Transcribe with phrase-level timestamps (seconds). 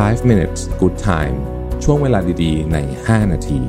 [0.00, 1.36] 5 minutes good time
[1.84, 3.60] ช่วงเวลาดีๆ ใน 5 นาที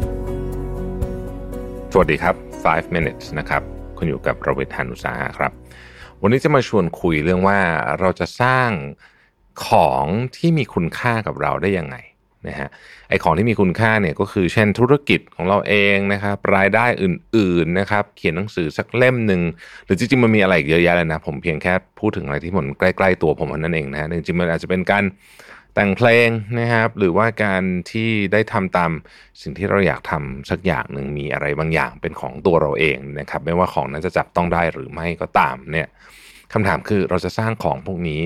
[1.92, 3.62] สวัสดีครับ 5 minutes นะครับ
[3.97, 5.51] คุณอยู่กับระเวทานุสาหะครับ
[6.21, 7.59] วันนี้จะมาชวนคุยเรื่องว่า
[7.99, 8.70] เราจะสร้าง
[9.68, 10.05] ของ
[10.38, 11.96] ที่มีคุณค่ากับเราได้ยังไง
[12.48, 12.70] นะฮะ
[13.10, 19.42] ไอของที่มีคุณค่าเนี่ยก็คือเช่นธุรกิจของเราเองนะครับรายได้อื่นๆนะครับเขียนหนังสือสักเล่มหนึ่ง
[19.86, 25.04] หรือจริงๆมันมีอะไรเยอะแยะเลยนะผมเพียงแค่พูดถึงอะไรที่มันใกล้ ๆ ตัวผมเท่านั้นเองนะฮะจริงๆมันอาจจะเป็นการ
[25.76, 28.91] แต่งเพลงนะครับ หรือว่าการที่ได้ทำตาม
[29.41, 35.88] สิ่งที่เราอยากทำสักอย่างหนึ่งมีอะไรบางอย่างเป็นของตัวเราเองนะครับ ไม่ว่าของนั้นจะจับต้องได้หรือไม่ก็ตามเนี่ย
[36.54, 38.22] คำถามคือเราจะสร้างของพวกนี้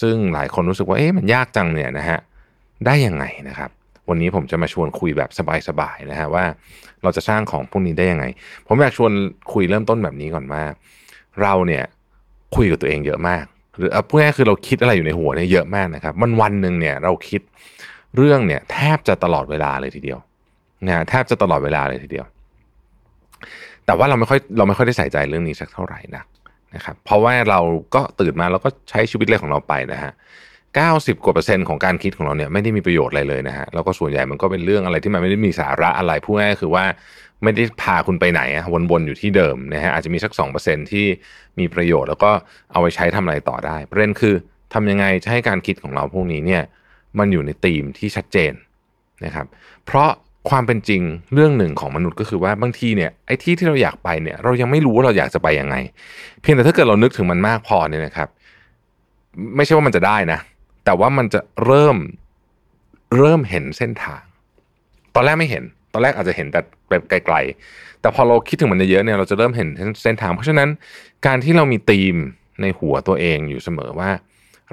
[0.00, 2.18] ซึ่งหลายคนรู้สึกว่าเอ๊ะมันยากจังเนี่ยนะฮะ
[2.86, 3.70] ได้ยังไงนะครับ
[4.08, 5.30] วันนี้ผมจะมาชวนคุยแบบ
[5.68, 6.44] สบายๆนะฮะว่า
[7.02, 8.24] เราจะสร้างของพวกนี้ได้ยังไง
[8.66, 9.12] ผมอยากชวน
[9.52, 10.62] คุยเริ่มต้นแบบนี้ก่อนว่า
[11.42, 11.84] เราเนี่ย
[12.56, 13.44] คุยกับตัวเองเยอะมาก
[13.78, 17.40] หรือเอาพูดง่ายคือเราคิดอะไรอยู่ในหัวเนี่ยเยอะมากนะครับ มันวันหนึ่งเนี่ยเราคิด
[18.16, 20.18] เรื่องเนี่ยแทบจะตลอดเวลาเลยทีเดียว
[20.86, 22.26] นะแทบจะตลอดเวลาเลยทีเดียว
[23.86, 26.26] แต่ว่าเราไม่ค่อยเราไม่ค่อยได้ใส่ใจเรื่องนี้สักเท่าไหร่นัก
[26.74, 27.60] นะครับเพราะว่าเรา
[27.94, 30.12] ก็ตื่นมาแล้วก็ใช้ชีวิตเลยของเราไปนะฮะ
[30.82, 36.84] 90กว่าเปอร์เซ็นต์ของการคิดของเราเนี่ยไม่ได้มีประโยชน์อะไรเลยนะฮะแล้วก็ส่วนใหญ่มันก็เป็นเรื่องอะไรที่มันไม่ได้มีสาระอะไรพูดง่ายคือว่า
[37.44, 41.06] ไม่ได้พาคุณไปไหนอะวนๆอยู่ที่เดิมนะฮะอาจจะมีสัก 2%ที่
[41.58, 42.30] มีประโยชน์ แล้วก็
[42.72, 44.34] เอาไปใช้ทำอะไรต่อได้ ประเด็นคือ
[44.74, 46.62] ทำยังไงจะให้การคิดของเราพวกนี้เนี่ย
[47.18, 48.52] มันอยู่ในธีมที่ชัดเจน
[49.24, 49.46] นะครับ
[49.86, 50.10] เพราะ
[50.50, 51.02] ความเป็นจริง
[51.34, 55.76] เรื่องหนึ่งของมนุษย์ก็คือว่าบางทีเนี่ยไอ้ที่ที่เราอยากไปเนี่ยเรายังไม่รู้ว่าเราอยากจะไปยังไง
[56.40, 58.28] เพียงแต่ถ้าเกิดเรานึกถึงมันมากพอเนี่ยนะครับ
[59.56, 60.38] ไม่ใช่ว่ามันจะได้นะ
[60.84, 61.96] แต่ว่ามันจะเริ่ม
[63.18, 64.22] เริ่มเห็นเส้นทาง
[65.14, 69.68] ตอนแรกไม่เห็น ตอนแรกอาจจะเห็นแต่แบบไกลๆ แต่พอเราคิดถึงมันเยอะๆเนี่ยเราจะเริ่มเห็น
[70.02, 70.68] เส้นทาง เพราะฉะนั้น
[71.26, 72.16] การที่เรามีธีม
[72.60, 74.10] ในหัวตัวเองอยู่เสมอว่า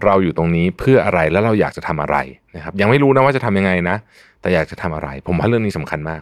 [0.04, 2.18] เราอยู่ตรงนี้เพื่ออะไรแล้วเราอยากจะทำอะไร
[2.56, 3.98] นะครับ ยังไม่รู้นะว่าจะทำยังไงนะ
[4.42, 6.22] แต่อยากจะทำอะไร ผมว่าเรื่องนี้สำคัญมาก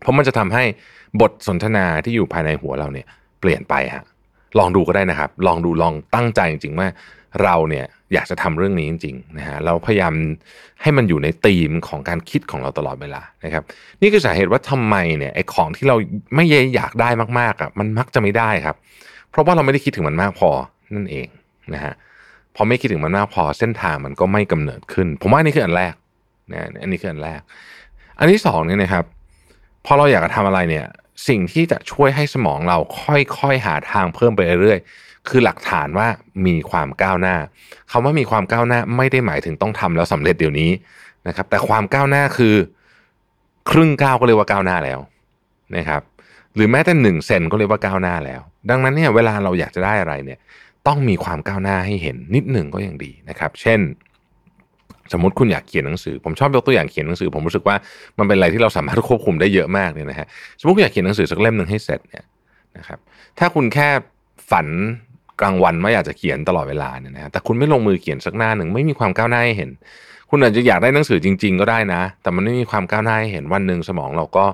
[0.00, 0.64] เพราะมันจะทำให้
[1.20, 3.06] บทสนทนาที่อยู่ภายในหัวเราเนี่ย
[3.40, 4.04] เปลี่ยนไปฮะ
[4.58, 6.88] ลองดูก็ได้นะครับ ลองดูลองตั้งใจจริงๆว่า
[7.42, 10.12] เราเนี่ยอยากจะทำเรื่องนี้จริงๆนะฮะเราพยายาม
[10.82, 13.62] ให้มันอยู่ในธีมของการคิดของเราตลอดเวลานะครับ
[14.00, 15.96] นี่คือสาเหตุว่าทำไมเนี่ยไอ้ของที่เรา
[16.34, 16.44] ไม่
[16.74, 18.76] อยากได้มากๆอะมันมักจะไม่ได้ครับ
[19.30, 20.50] เพราะว่าเราไม่ได้คิดถึงมันมากพอ
[20.94, 21.26] นั่นเอง
[21.74, 21.94] นะฮะ
[22.56, 25.94] พอไม่คิดถึงมันมากพอเส้นทางมันก็ไม่กำเนิดขึ้น ผมว่านี่คืออันแรก
[26.52, 27.40] นะอันนี้คืออันแรก
[28.18, 29.04] อันที่สองเนี่ยนะครับ
[29.86, 30.86] พอเราอยากจะทำอะไรเนี่ย
[31.28, 36.08] สิ่งที่จะช่วยให้สมองเราค่อยๆหาทางเพิ่มไปเรื่อยๆคือหลักฐานว่า
[36.46, 37.36] มีความก้าวหน้า
[37.90, 40.70] คำว่ามีความก้าวหน้าไม่ได้หมายถึงต้องทำแล้วสำเร็จเดี๋ยวนี้
[41.28, 42.54] นะครับ แต่ความก้าวหน้าคือ
[43.70, 45.00] ครึ่งก้าวก็เรียกว่าก้าวหน้าแล้ว
[45.76, 46.02] นะครับ
[46.54, 50.38] หรือแม้แต่หนึ่งเซนก็เรียกว่าก้าวหน้าแล้ว ดังนั้นเนี่ยเวลาเราอยากจะได้อะไรเนี่ย
[50.86, 53.80] ต้องมีความก้าวหน้าให้เห็นนิดหนึ่งก็ยังดีนะครับ เช่น
[55.12, 57.76] สมมติคุณอยากเขียนหนังสือ ผมชอบยกตัวอย่างเขียนหนังสือ ผมรู้สึกว่า
[58.18, 60.26] มันเป็นอะไรที่เราสามารถควบคุมได้เยอะมากเลยนะฮะ
[60.60, 62.24] สมมติคุณอยากเขียนหนังสือสักเล่มหนึ่งให้เสร็จเนี่ย
[62.78, 62.98] นะครับ
[63.38, 63.88] ถ้าคุณแค่
[64.50, 64.66] ฝัน
[65.40, 69.70] กลางวันว่าอยากจะเขียนตลอดเวลาเนี่ยนะแต่คุณไม่ลงมือเขียนสักหน้าหนึ่งไม่มีความก้าวหน้าให้เห็น
[70.30, 74.44] คุณอาจจะอยากได้หนังสือจริง ๆ ก็ได้นะ แต่มันไม่มีความก้าวหน้าให้เห็นวันหนึ่งสมองเราก็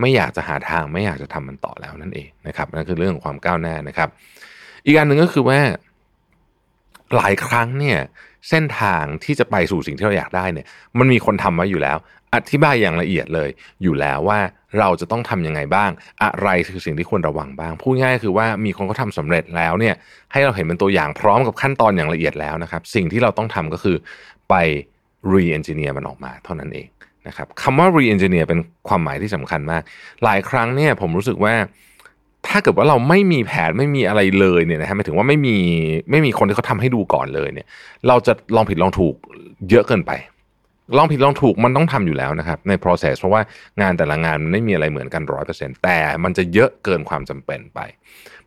[0.00, 4.08] ไม่อยากจะหาทางไม่อยากจะทำมันต่อแล้วนั่นเองนะครับนั่นคือเรื่องของความก้าวหน้านะครับ
[4.86, 5.58] อีกอันหนึ่งก็คือว่า
[7.16, 7.98] หลายครั้งเนี่ย
[8.48, 10.66] เส้นทางที่จะไปสู่สิ่งที่เราอยากได้เนี่ย
[10.98, 11.98] มันมีคนทำไว้อยู่แล้ว
[12.34, 13.50] อธิบายอย่างละเอียดเลย
[13.82, 14.40] อยู่แล้วว่า
[14.78, 15.90] เราจะต้องทํำยังไงบ้าง
[16.22, 19.94] อะไรคือสิ่งที่ควรระวังบ้าง พูดง่ายคือว่ามีคนเขาทาสำเร็จแล้วเนี่ย
[20.32, 23.96] ให้เราเห็นเป็นตัวอย่างพร้อมกับขั้นตอนอย่างละเอียดแล้วนะครับ สิ่งที่เราต้องทำก็คือ
[24.48, 24.54] ไป
[25.32, 26.88] re-engineer มันออกมาเท่านั้นเอง
[27.28, 29.82] นะครับคำว่า re-engineer เป็นความหมายที่สำคัญมาก
[30.24, 31.54] หลายครั้งเนี่ยผมรู้สึกว่า
[32.50, 35.56] ถ้าเกิดว่าเราไม่มีแผนไม่มีอะไรเลยเนี่ยนะฮะหมายถึงว่าไม่มี
[36.10, 37.66] ไม่มีคนที่เขาทาให้ดูก่อนเลยเนี่ย
[38.08, 39.14] เราจะลองผิดลองถูก
[39.70, 40.12] เยอะเกินไป
[40.96, 43.42] ลองผิดลองถูกมันต้องทำอยู่แล้วนะครับ ใน process เพราะว่า
[43.80, 47.80] งานแต่ละงานมันไม่มีอะไรเหมือนกันร้อยเปอร์เซ็นต์แต่มันจะเยอะเกินความจำเป็นไป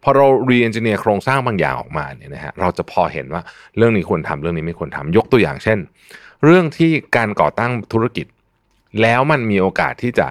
[0.04, 3.42] พอเรา re-engineer โครงสร้างบางอย่างออกมาเนี่ยนะฮะเราจะพอเห็นว่า
[3.78, 5.80] เรื่องนี้ควรทำเรื่องนี้ไม่ควรทำยกตัวอย่างเช่น
[6.46, 8.28] เรื่องที่การก่อตั้งธุรกิจ
[9.02, 10.28] แล้วมันมีโอกาสที่จะ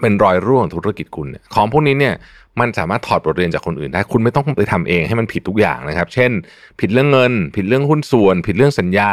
[0.00, 2.14] เป็นรอยร่วงธุรกิจคุณเนี่ยของพวกนี้เนี่ย
[2.60, 6.30] มันสามารถถอดบทเรียนจากคนอื่นได้ คุณไม่ต้องไปทำเองให้มันผิดทุกอย่างนะครับ เช่น
[6.80, 9.12] ผิดเรื่องเงิน ผิดเรื่องหุ้นส่วน ผิดเรื่องสัญญา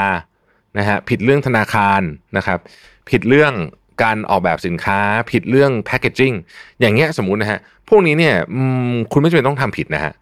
[0.77, 2.01] นะฮะผิดเรื่องธนาคาร
[2.37, 2.59] นะครับ
[3.09, 3.53] ผิดเรื่อง
[4.03, 4.99] การออกแบบสินค้า
[5.31, 6.33] ผิดเรื่องแพคเกจิ้ง
[6.79, 8.35] อย่างเงี้ยสมมุตินะฮะพวกนี้เนี่ย
[9.11, 10.13] คุณไม่จำเป็นต้องทำผิดนะฮะ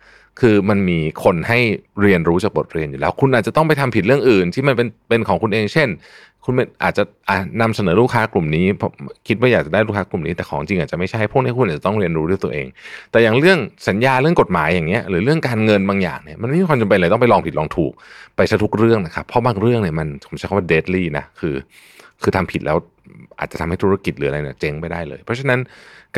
[0.42, 1.60] คือมันมีคนให้
[2.02, 5.90] เรียนรู้จากบทเรียนอยู่แล้ว คุณอาจจะต้องไปทำผิดเรื่องอื่น ที่มันเป็นเป็นของคุณเองเช่น
[6.46, 6.54] คุณ
[6.84, 7.04] อาจจะ
[7.62, 8.66] นำเสนอลูกค้ากลุ่มนี้
[9.28, 12.68] คิดว่าอยากจะได้ลูกค้ากลุ่มนี้แต่ของจริงอาจจะไม่ใช่พวกนี้คุณอาจจะต้องเรียนรู้ด้วยตัวเอง
[13.12, 17.92] แต่อย่างเรื่องสัญญาเรื่องกฎหมายอย่างเงี้ยหรือเรื่องการเงินบางอย่างเนี่ยมันไม่มีความจำเป็นเลยต้องไปลองผิดลองถูก
[18.36, 21.56] ไปซะทุกเรื่องนะครับเพราะบางเรื่องเนี่ยมันผมใช้คำว่า deadly นะคือ
[22.22, 22.78] คือทำผิดแล้ว
[23.40, 25.60] อาจจะทำให้ธุรกิจหรืออะไรเนี่ยเจ๊งไปได้เลย เพราะฉะนั้น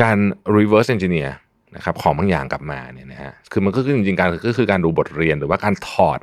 [0.02, 0.16] การ
[0.56, 1.30] reverse engineer
[1.76, 6.18] นะครับของบางอย่างกลับมาเนี่ยนะฮะคือมันก็คือจริงๆการก็คือการดูบทเรียนหรือว่าการถอด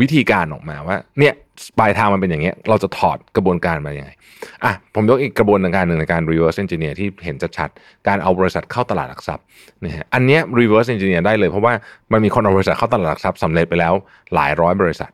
[0.00, 1.34] วิธีการออกมาว่า เนี่ย
[1.78, 4.10] ปลายทางมันเป็นอย่างเงี้ย เราจะถอดกระบวนการมาอย่างไง
[4.64, 9.44] อะผมยกอีกกระบวนการหนึ่งในการ reverse engineer ที่เห็นชัดๆการเอาบริษัทเข้าตลาดหลักทรัพย์
[9.84, 11.72] นะฮะอันเนี้ย reverse engineer ได้เลยเพราะว่า
[12.12, 13.92] มันมีคนเอาบริษัทเข้าตลาดหลักทรัพย์สำเร็จไปแล้ว
[14.34, 15.10] หลายร้อยบริษัท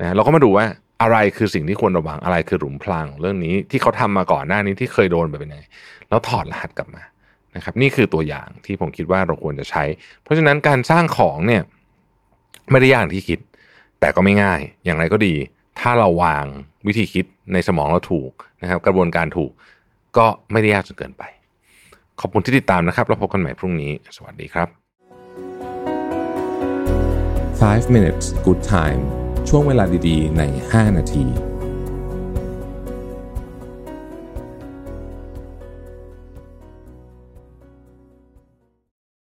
[0.00, 0.64] นะเราก็มาดูว่า
[1.02, 5.58] อะไรคือสิ่งที่ควรระวังอะไรคือหลุมพรางเรื่องนี้ที่เขาทำมาก่อนหน้านี้ที่เคยโดนไปเป็นไง
[6.08, 7.02] แล้วถอดรหัสกลับมา
[7.56, 9.84] นะครับนี่คือตัวอย่างที่ผมคิดว่าเราควรจะใช้
[10.22, 11.62] เพราะฉะนั้นการสร้างของเนี่ย
[12.70, 13.38] ไม่ได้ยากที่คิด
[14.00, 15.34] แต่ก็ไม่ง่าย อย่างไรก็ดี
[15.80, 16.44] ถ้าเราวาง
[16.86, 18.30] วิธีคิดในสมองเราถูก
[18.62, 19.50] นะครับ กระบวนการถูก
[20.16, 21.22] ก็ไม่ได้ยากจนเกินไป
[22.20, 24.68] ขอบคุณที่ติดตามนะครับแล้วพบกันใหม่พรุ่งนี้ สวัสดีครับ
[27.62, 29.02] 5 minutes good time
[29.48, 31.51] ช่วงเวลาดีๆ ใน 5 นาที